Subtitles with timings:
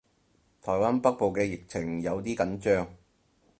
[0.63, 2.87] 台灣北部嘅疫情有啲緊張